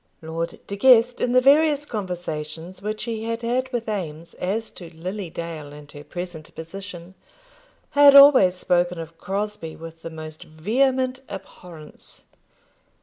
[0.23, 4.89] Lord De Guest, in the various conversations which he had had with Eames as to
[4.95, 7.13] Lily Dale and her present position,
[7.91, 12.23] had always spoken of Crosbie with the most vehement abhorrence.